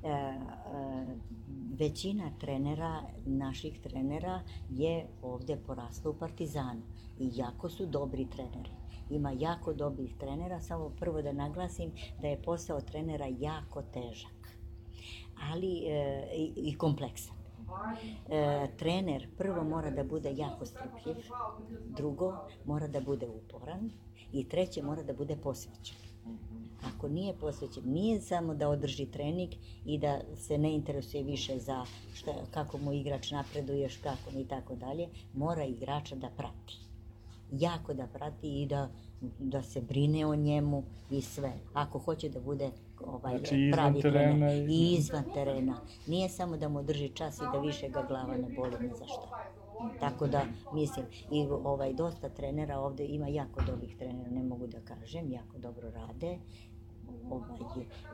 [0.03, 0.41] E, e,
[1.79, 6.83] većina trenera, naših trenera je ovde porasla u Partizanu
[7.19, 8.71] i jako su dobri treneri.
[9.11, 14.59] Ima jako dobrih trenera, samo prvo da naglasim da je posao trenera jako težak,
[15.53, 17.37] ali e, i, kompleksan.
[18.29, 21.17] E, trener prvo mora da bude jako strpljiv,
[21.97, 23.91] drugo mora da bude uporan
[24.33, 26.10] i treće mora da bude posvećen.
[26.85, 29.51] Ako nije posvećen, nije samo da održi trening
[29.85, 34.75] i da se ne interesuje više za šta, kako mu igrač napreduje, kako i tako
[34.77, 36.77] dalje, mora igrača da prati.
[37.53, 38.89] Jako da prati i da,
[39.39, 41.53] da se brine o njemu i sve.
[41.75, 44.57] Ako hoće da bude ovaj, Znači, pravi trener.
[44.61, 45.77] i- I izvan terena.
[46.07, 49.05] Nije samo da mu drži čas i da više ga glava ne boli ni za
[49.07, 49.50] šta.
[50.01, 50.43] Tako da,
[50.75, 55.59] mislim, i ovaj, dosta trenera ovde ima jako dobrih trenera, ne mogu da kažem, jako
[55.59, 56.39] dobro rade.
[57.31, 57.59] ovaj,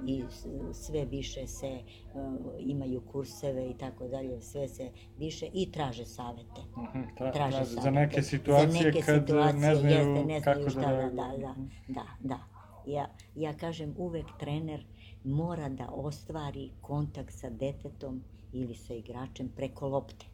[0.07, 0.25] i
[0.73, 1.79] sve više se
[2.15, 2.23] uh,
[2.59, 6.61] imaju kurseve i tako dalje, sve se više i traže savete.
[6.77, 7.91] Mhm, tra- Traže traže za savete.
[7.91, 11.09] neke situacije za neke kad situacije, ne znaju jeste, ne znaju kako šta da da,
[11.09, 11.55] da, da,
[11.89, 12.39] da, da.
[12.87, 14.87] Ja, ja kažem uvek trener
[15.25, 20.27] mora da ostvari kontakt sa detetom ili sa igračem preko lopte.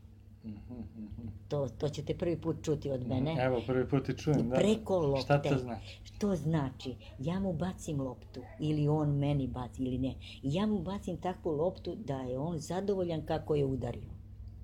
[1.49, 3.37] To, to ćete prvi put čuti od mene.
[3.39, 4.57] Evo, prvi put i čujem, da.
[4.57, 5.23] Preko lopte.
[5.23, 6.01] Šta to znači?
[6.05, 6.95] Što znači?
[7.19, 10.15] Ja mu bacim loptu ili on meni baci ili ne.
[10.43, 14.11] Ja mu bacim takvu loptu da je on zadovoljan kako je udario.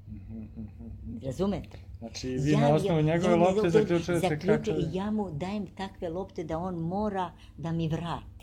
[0.08, 1.26] Mhm, mhm, mhm.
[1.26, 1.78] Razumete?
[1.98, 4.70] Znači, vi na osnovu njegove ja lopte zaključujete kako...
[4.70, 8.37] i ja mu dajem takve lopte da on mora da mi vrati.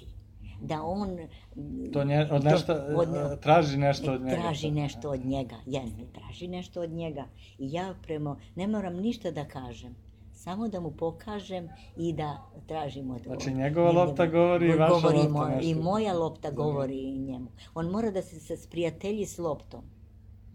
[0.62, 1.18] Da on...
[1.94, 4.36] To nje, od to- nešto, od- e, traži nešto od njega.
[4.36, 7.26] Traži nešto od njega, jeste, traži nešto od njega.
[7.58, 9.96] I ja prema, ne moram ništa da kažem,
[10.34, 12.38] samo da mu pokažem i da
[12.68, 15.84] tražim od Znači, njegova lopta govori i vaša govori lopta moja- I nešto.
[15.84, 16.56] moja lopta Da.
[16.56, 17.48] govori i njemu.
[17.74, 19.82] On mora da se, se sprijatelji s loptom.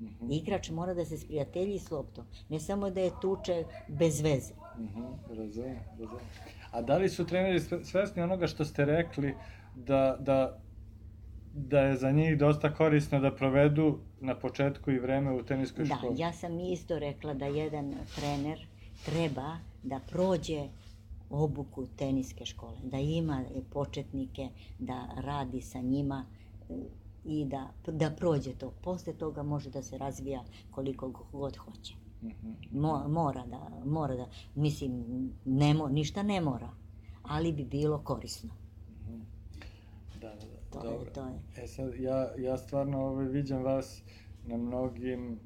[0.01, 2.25] Mhm, Igrač mora da se sprijatelji s loptom.
[2.49, 4.55] Ne samo da je tuče bez veze.
[4.79, 6.25] mhm, razumem, razumem.
[6.71, 9.35] A da li su treneri sve- svesni onoga što ste rekli
[9.75, 10.59] da, da,
[11.55, 15.95] da je za njih dosta korisno da provedu na početku i vreme u teniskoj Da,
[15.97, 16.19] školi?
[16.19, 18.67] ja sam isto rekla da jedan trener
[19.05, 20.69] treba da prođe
[21.31, 26.25] obuku teniske škole, da ima početnike, da radi sa njima
[26.71, 26.75] e,
[27.25, 28.73] i da, da prođe to.
[28.83, 31.95] Posle toga može da se razvija koliko god hoće.
[32.23, 32.51] Mhm.
[32.73, 35.05] Mo, mora da, mora da, mislim,
[35.45, 36.71] ne mo, ništa ne mora,
[37.23, 38.51] ali bi bilo korisno.
[40.21, 40.71] Da, da, da.
[40.73, 40.99] To Dobro.
[41.01, 41.65] je, to je.
[41.65, 44.03] E sad, ja, ja stvarno ovaj, viđam vas
[44.45, 45.39] na mnogim uh,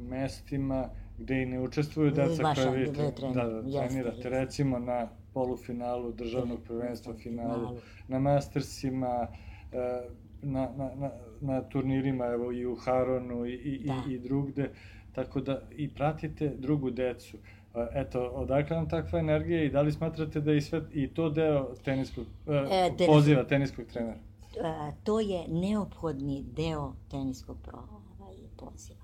[0.00, 0.88] mestima
[1.18, 4.16] gde i ne učestvuju deca Vaša- koje vi tre- da, da, jeste, trenirate.
[4.16, 4.28] jeste.
[4.30, 7.68] Recimo na polufinalu državnog prvenstva, finalu,
[8.08, 9.26] na Mastersima,
[9.72, 10.02] e,
[10.42, 11.10] na, na, na,
[11.40, 14.02] na turnirima, evo i u Haronu i, i, Da.
[14.08, 14.70] i, i drugde,
[15.12, 17.36] tako da i pratite drugu decu.
[17.36, 17.40] E,
[17.94, 21.30] Eto, odakle vam takva energija i da li smatrate da je i, sve, i to
[21.30, 24.18] deo teniskog, e, E, tenis- poziva teniskog trenera?
[24.62, 29.00] a, to je neophodni deo teniskog ovaj, poziva.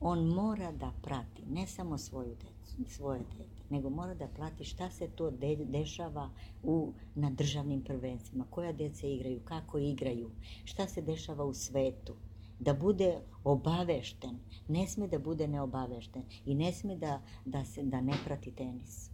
[0.00, 4.90] On mora da prati ne samo svoju decu, svoje dete, nego mora da prati šta
[4.90, 6.30] se to de, dešava
[6.62, 10.30] u, na državnim prvenstvima, koja deca igraju, kako igraju,
[10.64, 12.14] šta se dešava u svetu.
[12.58, 14.38] Da bude obavešten,
[14.68, 19.10] ne sme da bude neobavešten i ne sme da, da, se, da ne prati tenis.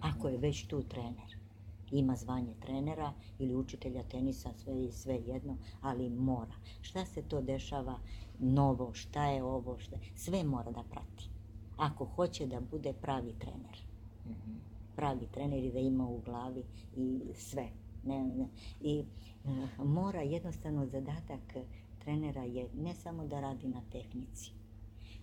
[0.00, 1.44] Ako je već tu trener
[1.90, 6.54] ima zvanje trenera ili učitelja tenisa, sve i sve jedno, ali mora.
[6.80, 7.98] Šta se to dešava
[8.38, 11.28] novo, šta je ovo, šta, sve mora da prati.
[11.76, 13.78] Ako hoće da bude pravi trener.
[14.26, 14.56] Mhm.
[14.96, 16.64] Pravi trener i da ima u glavi
[16.96, 17.68] i sve.
[18.04, 18.48] Ne, ne.
[18.80, 21.56] I e, mora jednostavno zadatak
[22.04, 24.52] trenera je ne samo da radi na tehnici,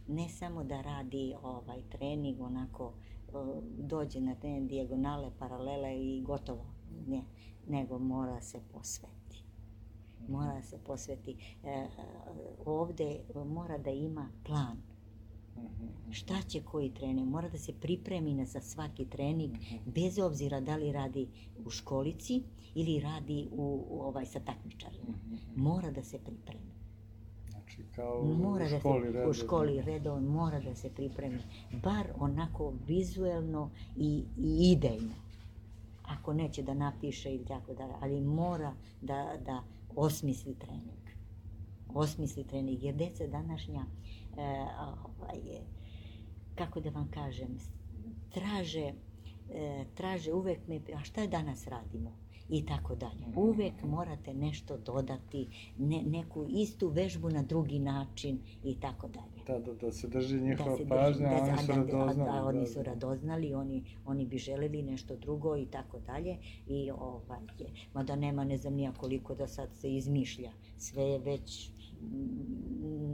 [0.08, 3.32] ne samo da radi ovaj trening onako e,
[3.78, 6.66] dođe na te dijagonale, paralele i gotovo.
[7.08, 7.22] Ne,
[7.68, 9.44] nego mora se posveti.
[10.28, 11.36] Mora se posveti.
[11.64, 11.88] E,
[12.66, 14.78] ovde mora da ima plan.
[15.58, 16.12] Mhm.
[16.12, 17.30] Šta će koji trening?
[17.30, 21.28] Mora da se pripremi na za svaki trening, bez obzira da li radi
[21.66, 22.44] u školici
[22.76, 25.14] ili radi u, u ovaj sa takmičarima.
[25.28, 25.62] Mhm.
[25.62, 26.71] Mora da se pripremi.
[27.96, 29.34] Kao u Mora da školi se, u redovno.
[29.34, 31.40] školi redovno mora da se pripremi.
[31.84, 35.14] Bar onako vizuelno i, i idejno.
[36.04, 39.64] Ako neće da napiše ili tako da, ali mora da, da
[39.96, 41.02] osmisli trening.
[41.94, 43.86] Osmisli trening, jer deca današnja,
[44.38, 44.42] e,
[45.20, 45.40] ovaj,
[46.56, 47.58] kako da vam kažem,
[48.30, 48.94] traže,
[49.50, 52.21] e, traže uvek me, a šta danas radimo?
[52.52, 53.26] I tako dalje.
[53.36, 59.44] Uvek morate nešto dodati, ne, neku istu vežbu na drugi način i tako dalje.
[59.48, 61.98] Da, da, da se drži njihova se pažnja, drži- a oni da, su da, da,
[61.98, 62.32] radoznali.
[62.32, 62.84] Da, oni da, su da.
[62.84, 66.38] radoznali, oni, oni bi želeli nešto drugo i tako dalje.
[66.68, 70.52] I ovaj, je, mada nema ne znam nija koliko da sad se izmišlja.
[70.78, 71.72] Sve je već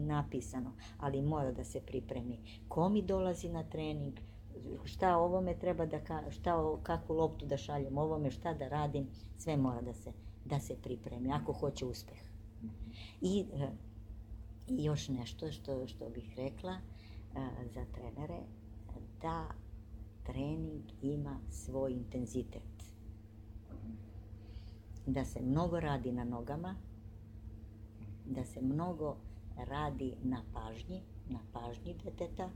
[0.08, 2.40] napisano, ali mora da se pripremi.
[2.68, 4.14] Ko mi dolazi na trening,
[4.86, 9.08] šta ovome treba da, ka, šta, o- kakvu loptu da šaljem ovome, šta da radim,
[9.38, 10.12] sve mora da se,
[10.46, 12.22] da se pripremi, ako hoće uspeh.
[13.22, 13.70] I, e,
[14.68, 16.80] i još nešto što, što bih rekla e,
[17.74, 18.40] za trenere,
[19.22, 19.46] da
[20.24, 22.84] trening ima svoj intenzitet.
[25.06, 26.76] Da se mnogo radi na nogama,
[28.26, 29.16] da se mnogo
[29.58, 32.50] radi na pažnji, na pažnji deteta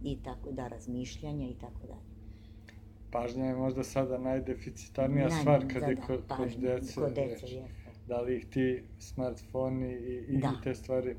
[0.00, 2.00] i tako da razmišljanja i tako dalje.
[3.10, 6.94] pažnja je možda sada najdeficitarnija Naj- stvar kad da, je da, kod, kod pažnja, dece.
[6.94, 7.90] Kod dece, jeste.
[8.06, 10.48] Da li ih ti smartfoni i, i, Da.
[10.50, 11.16] i te stvari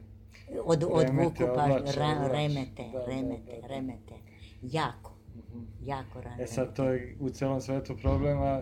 [0.64, 3.68] Od, Remete, odvuku pažnju, odvlače, ra, remete, Da, da, remete, da, da.
[3.68, 4.14] remete.
[4.62, 5.14] Jako,
[5.82, 6.44] jako rano.
[6.44, 8.62] E sad, to je u celom svetu problema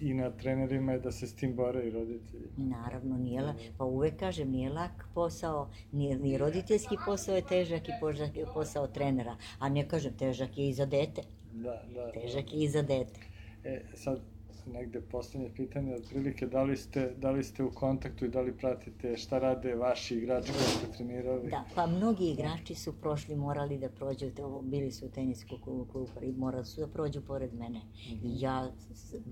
[0.00, 2.48] i na trenerima je da se s tim bore i roditelji.
[2.56, 7.88] Naravno, nije la, pa uvek kažem, nije lak posao, ni, ni roditeljski posao je težak
[7.88, 12.12] i požak je posao trenera, a ne kažem, težak je i za dete, Da, da.
[12.12, 13.20] težak je i za dete.
[13.64, 14.20] E, sad,
[14.66, 18.56] negde poslednje pitanje, otprilike, da li, ste, da li ste u kontaktu i da li
[18.56, 21.50] pratite šta rade vaši igrači koji ste trenirali?
[21.50, 24.26] Da, pa mnogi igrači su prošli, morali da prođu,
[24.62, 27.80] bili su u tenisku klubu i morali su da prođu pored mene.
[28.22, 28.70] I ja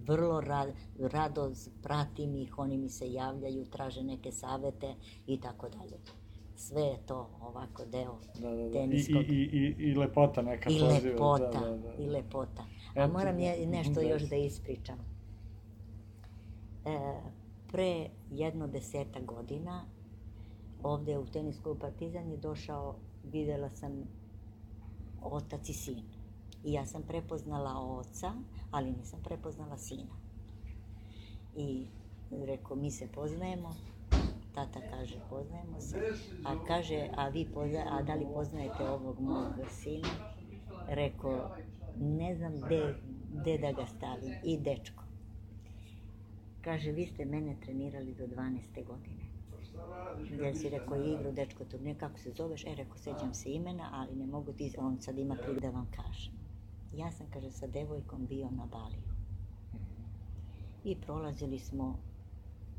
[0.06, 0.68] vrlo rad,
[0.98, 4.94] rado pratim ih, oni mi se javljaju, traže neke savete
[5.26, 5.96] i tako dalje.
[6.56, 8.62] Sve je to ovako deo Da, da, da.
[8.62, 9.22] I, i, teniskog.
[9.22, 11.12] i, i, I lepota neka I poziva.
[11.12, 11.94] lepota, Da, da, da.
[12.02, 12.64] i lepota.
[12.94, 14.00] A moram je nešto da.
[14.02, 15.11] još da ispričam.
[16.84, 17.20] E,
[17.72, 19.84] pre jedno deseta godina
[20.82, 24.04] ovde u tenisku Partizan je došao, videla sam
[25.22, 26.02] otac i sin.
[26.64, 28.32] I ja sam prepoznala oca,
[28.70, 30.16] ali nisam prepoznala sina.
[31.56, 31.86] I
[32.30, 33.74] rekao, mi se poznajemo,
[34.54, 35.98] tata kaže, poznajemo se,
[36.44, 40.08] a kaže, a vi pozna, a da li poznajete ovog mog sina?
[40.88, 41.50] Rekao,
[42.00, 42.94] ne znam gde,
[43.32, 45.01] gde da ga stavim, i dečko.
[46.64, 48.84] Kaže, vi ste mene trenirali do 12.
[48.86, 49.22] godine.
[50.44, 52.64] Ja si rekao, igru, dečko, to ne, kako se zoveš?
[52.64, 55.88] E, rekao, sećam se imena, ali ne mogu ti, on sad ima tri da vam
[55.96, 56.32] kažem.
[56.92, 59.12] Ja sam, kaže, sa devojkom bio na Baliju.
[60.84, 61.98] I prolazili smo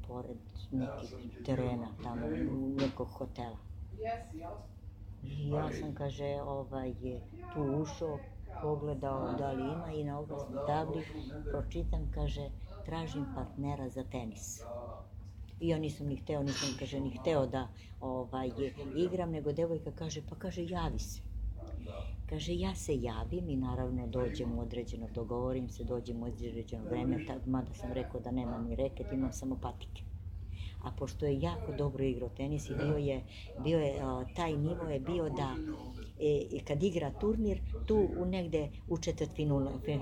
[0.08, 0.38] pored
[0.72, 1.16] nekih
[1.46, 2.28] terena tamo,
[2.80, 3.58] nekog hotela.
[5.24, 6.94] I ja sam, kaže, ovaj,
[7.54, 8.20] tu ušao,
[8.62, 11.04] pogledao da li ima i na oglasnoj tabli
[11.52, 12.50] pročitam, kaže,
[12.86, 14.62] tražim partnera za tenis.
[15.60, 17.68] I ja nisam ni hteo, nisam, kaže, ni hteo da
[18.02, 18.52] ovaj,
[18.96, 21.22] igram, nego devojka kaže, pa kaže, javi se.
[22.30, 27.26] Kaže, ja se javim i naravno dođem u određeno, dogovorim se, dođem u određeno vreme,
[27.26, 30.04] tad, mada sam rekao da nemam ni reket, imam samo patike.
[30.84, 33.24] A pošto je jako dobro igrao tenis i bio je,
[33.64, 34.02] bio je
[34.36, 35.56] taj nivo je bio da
[36.20, 39.32] e, kad igra turnir, tu u negde u četvrt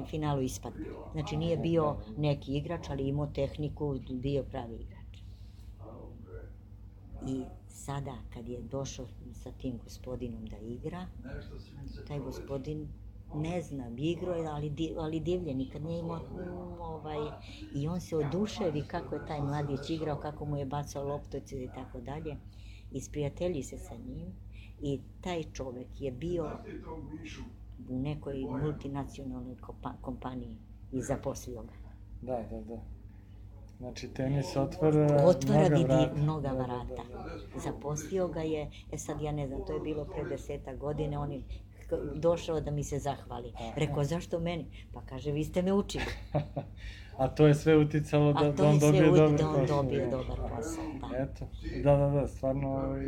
[0.10, 0.86] finalu, ispadne.
[1.12, 5.17] Znači nije bio neki igrač, ali imao tehniku, bio pravi igrač.
[7.28, 11.08] I sada kad je došao sa tim gospodinom da igra,
[12.08, 12.88] taj gospodin
[13.36, 17.17] ne znam, igrao je, ali, ali divlje, nikad nije imao mm, ovaj,
[17.76, 21.69] i on se oduševi kako je taj mladić igrao, kako mu je bacao loptice i
[21.76, 22.38] tako dalje.
[22.91, 24.34] Isprijatelji se sa njim
[24.81, 26.51] i taj čovek je bio
[27.89, 30.57] u nekoj multinacionalnoj kompa- kompaniji
[30.91, 31.73] i zaposlio ga.
[32.21, 32.81] Da, da, da.
[33.77, 36.15] Znači, tenis otvara, Otvara mnoga vrata.
[36.15, 37.03] mnoga Da, da, vrata.
[37.13, 37.19] da,
[37.53, 37.59] da.
[37.59, 41.31] Zaposlio ga je, e sad ja ne znam, to je bilo pre deseta godine, on
[41.31, 41.41] je
[42.15, 43.54] došao da mi se zahvali.
[43.75, 44.65] Rekao, zašto meni?
[44.93, 46.06] Pa kaže, vi ste me učili.
[47.17, 49.38] A to je sve uticalo da, A da to on je sve dobije ud- dobar
[49.38, 49.77] da on posao.
[49.77, 51.17] dobije dobar posao, da.
[51.17, 51.45] Eto,
[51.84, 53.06] da, da, da, stvarno ovaj,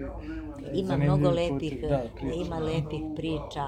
[0.73, 2.35] Ima mnogo lepih, da, priča.
[2.37, 3.63] ima lepih priča,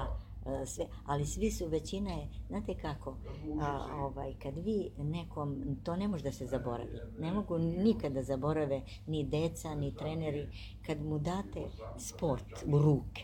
[0.62, 3.16] e, sve, ali svi su, većina je, znate kako,
[3.60, 8.22] a, ovaj, kad vi nekom, to ne može da se zaboravi, ne mogu nikada da
[8.22, 10.46] zaborave ni deca, ni treneri,
[10.82, 11.60] kad mu date
[11.98, 13.22] sport u ruke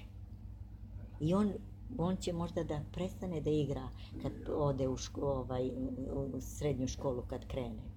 [1.20, 1.52] i on
[1.98, 3.88] on će možda da prestane da igra
[4.22, 5.70] kad ode u, ško, ovaj,
[6.34, 7.91] u srednju školu kad krene.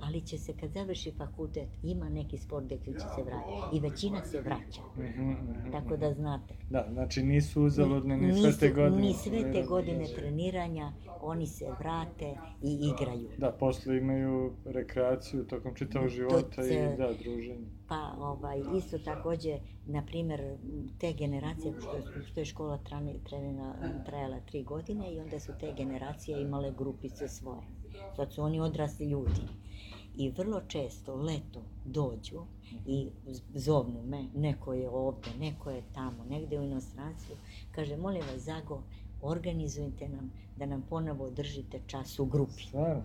[0.00, 3.76] Ali će se kad završi fakultet, ima neki sport gde će se vratiti.
[3.76, 4.80] I većina se vraća.
[4.96, 6.54] Mhm, mhm, Tako da znate.
[6.70, 9.02] Da, znači nisu uzaludne ni sve te godine.
[9.02, 13.28] Ni sve te godine treniranja, oni se vrate i igraju.
[13.38, 17.66] Da, posle imaju rekreaciju tokom čitavog života i ce- da, druženje.
[17.88, 20.56] Pa ovaj, isto takođe, na primer,
[20.98, 23.74] te generacije, što, što je škola trane, trenena,
[24.06, 27.60] trajala tri godine i onda su te generacije imale grupice svoje.
[28.16, 29.40] Sad su oni odrasli ljudi.
[30.16, 32.42] I vrlo često leto dođu
[32.86, 33.08] i
[33.54, 37.36] zovnu me, neko je ovde, neko je tamo, negde u inostranstvu,
[37.72, 38.82] kaže, molim vas, Zago,
[39.22, 42.62] organizujte nam da nam ponovo držite čas u grupi.
[42.62, 43.02] Stvarno?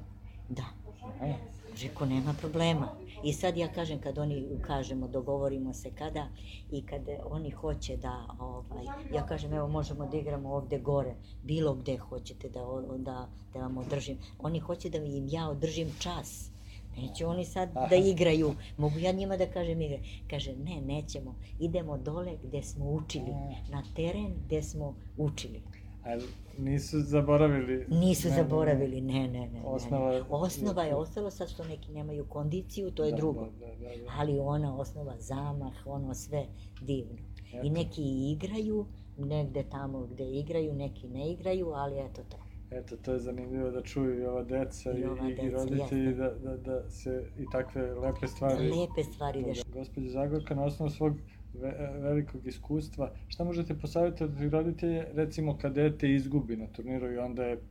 [0.50, 0.66] Da.
[1.04, 1.34] Aha.
[1.82, 2.88] Reko, nema problema.
[3.24, 6.28] I sad ja kažem, kad oni kažemo, dogovorimo se kada
[6.72, 11.74] i kad oni hoće da, ovaj, ja kažem, evo možemo da igramo ovde gore, bilo
[11.74, 12.60] gde hoćete da,
[12.98, 14.18] da, da vam održim.
[14.40, 16.51] Oni hoće da im ja održim čas.
[16.98, 18.56] Neće oni sad da igraju.
[18.78, 20.00] Mogu ja njima da kažem igre.
[20.30, 21.36] Kaže, ne, nećemo.
[21.60, 23.34] Idemo dole gde smo učili.
[23.70, 25.62] Na teren gde smo učili.
[26.06, 26.24] Ali
[26.58, 27.86] nisu zaboravili...
[27.90, 29.48] Nisu ne, zaboravili, ne, ne, ne.
[29.48, 30.22] ne, Osnova ne.
[30.30, 33.46] Osnova je ostalo, sad što neki nemaju kondiciju, to je Da, drugo.
[33.60, 34.12] Da, da, da, da.
[34.18, 36.46] Ali ona osnova, zamah, ono sve
[36.82, 37.18] divno.
[37.54, 37.68] Eto.
[37.68, 38.86] I neki igraju,
[39.18, 42.38] negde tamo gde igraju, neki ne igraju, ali eto to.
[42.72, 46.30] Eto, to je zanimljivo da čuju i ova deca i, I ova i, roditelji da,
[46.30, 48.70] da, da se i takve lepe stvari...
[48.70, 49.74] Lepe stvari dešavaju.
[49.74, 51.14] Gospođa Zagorka, na osnovu svog
[51.54, 57.44] ve- velikog iskustva, šta možete posavjetovati roditelje, recimo kad dete izgubi na turniru i onda
[57.44, 57.62] je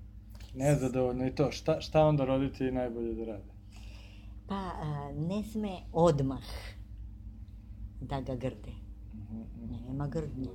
[0.54, 3.50] nezadovoljno i to, šta, šta onda roditelji najbolje da rade?
[4.46, 6.42] Pa a, ne sme odmah
[8.00, 8.72] da ga grde.
[9.14, 9.84] Mhm, mhm.
[9.88, 10.48] Nema grdnje.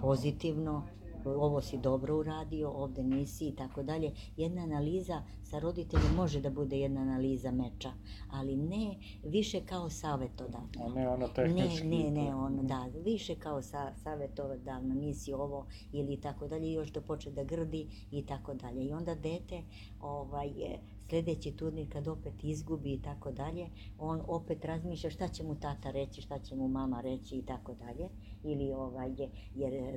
[0.00, 0.84] Pozitivno,
[1.30, 4.12] ovo si dobro uradio, ovde nisi i tako dalje.
[4.36, 7.92] Jedna analiza sa roditeljem može da bude jedna analiza meča,
[8.30, 10.68] ali ne više kao savjetodavno.
[10.86, 11.86] A ne ono Ne, tehnički.
[11.86, 12.10] ne, to.
[12.10, 17.32] ne, ono, da, više kao sa, savjetodavno, nisi ovo ili tako dalje, još da počne
[17.32, 18.84] da grdi i tako dalje.
[18.84, 19.62] I onda dete,
[20.00, 20.52] ovaj,
[21.08, 23.66] sledeći turnir kad opet izgubi i tako dalje,
[23.98, 27.74] on opet razmišlja šta će mu tata reći, šta će mu mama reći i tako
[27.74, 28.08] dalje.
[28.46, 29.88] Ili ovaj, je- jer e,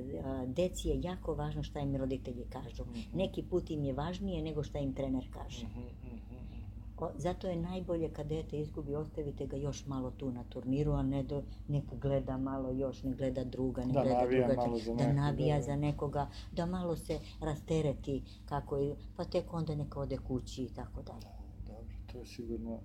[0.48, 2.84] deci je jako važno šta im roditelji kažu.
[3.14, 5.66] Neki put im je važnije nego šta im trener kaže.
[5.66, 6.60] Mhm, mhm, mhm.
[6.98, 11.02] O, zato je najbolje kad dete izgubi, ostavite ga još malo tu na turniru, a
[11.02, 11.38] ne da
[11.68, 15.12] nek gleda malo još, ne gleda druga, ne Da gleda navija druga, malo za da
[15.12, 15.62] navija da.
[15.62, 20.68] za nekoga, da malo se rastereti, kako je, pa tek onda neka ode kući i
[20.68, 21.26] tako dalje.
[21.66, 22.78] Dobro, to je sigurno.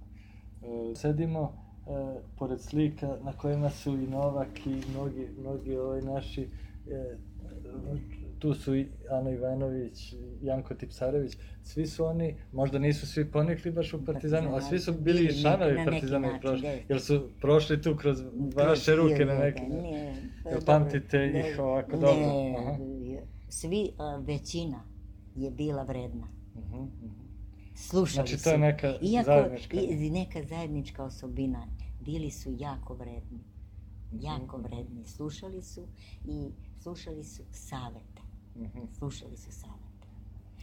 [0.61, 6.41] E, sedimo e, pored slika na kojima su i Novak i mnogi, mnogi ovaj naši
[6.89, 7.15] e,
[8.39, 13.93] tu su i Ana Ivanović, Janko Tipsarević, svi su oni, možda nisu svi ponikli baš
[13.93, 16.85] u Partizanu, ali svi su bili Bili članovi Partizana i način, prošli, jeste.
[16.89, 18.21] jer su prošli tu kroz
[18.55, 22.25] vaše ruke na neki Ne, pa Jel pamtite ne, ih ovako ne, dobro?
[22.59, 22.77] Aha.
[23.49, 24.83] Svi, a, većina
[25.35, 26.27] je bila vredna.
[26.55, 27.24] Mhm, mhm.
[27.75, 28.43] Slušali Znači, su.
[28.43, 31.67] to je neka Iako, zajednička- i- neka zajednička osobina.
[32.01, 33.39] Bili su jako vredni.
[34.13, 34.65] Jako Mhm.
[34.67, 35.05] vredni.
[35.05, 35.87] Slušali su
[36.25, 36.49] i
[36.79, 38.21] slušali su savete.
[38.55, 38.79] Mhm.
[38.91, 40.07] Slušali su savete.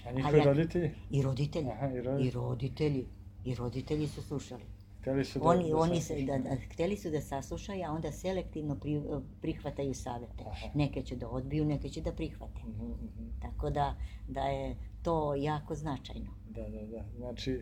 [0.07, 0.91] A njihovi ja- roditelji?
[1.11, 1.69] I roditelji.
[1.69, 2.31] Aha, i I roditelji.
[2.31, 3.07] roditelji.
[3.45, 4.63] I roditelji su slušali.
[5.01, 8.13] Hteli su da, Oni, da oni se, da, da, hteli su da saslušaju, a onda
[8.13, 9.03] selektivno pri,
[9.41, 10.45] prihvataju savete.
[10.47, 10.67] Aha.
[10.75, 12.61] Neke će da odbiju, neke će da prihvate.
[12.61, 13.25] Mhm, mhm.
[13.41, 13.97] Tako da,
[14.29, 16.31] da je to jako značajno.
[16.47, 17.05] Da, da, da.
[17.17, 17.59] Znači, e,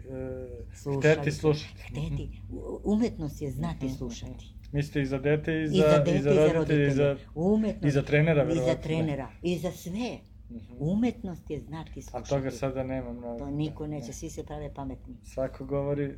[0.74, 1.82] Slušali hteti slušati.
[1.82, 2.40] Hteti.
[2.84, 4.54] Umetnost je znati Mhm, slušati.
[4.72, 7.16] Mislite i za dete i I za, za dete i za roditelje i za...
[7.34, 7.84] Umetnost.
[7.84, 8.82] i za trenera, I za verovatno, ne?
[8.82, 9.30] trenera.
[9.42, 10.18] I za sve.
[10.50, 10.74] Mhm.
[10.80, 12.28] Umetnost je znati A slušati.
[12.30, 13.38] toga sada nema mnogo.
[13.38, 14.12] To niko neće, Ne.
[14.12, 15.14] svi se prave pametni.
[15.24, 16.14] Svako govori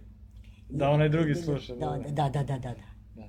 [0.70, 1.74] da onaj drugi sluša.
[1.74, 2.74] Da, da, da, da, da, da.
[3.16, 3.22] Da.
[3.22, 3.26] E,